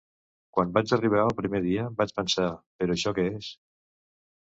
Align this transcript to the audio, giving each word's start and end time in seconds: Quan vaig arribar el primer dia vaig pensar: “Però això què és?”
Quan 0.57 0.71
vaig 0.77 0.93
arribar 0.97 1.19
el 1.27 1.35
primer 1.41 1.63
dia 1.67 1.85
vaig 2.01 2.17
pensar: 2.19 2.51
“Però 2.83 2.99
això 3.01 3.19
què 3.21 3.31
és?” 3.39 3.55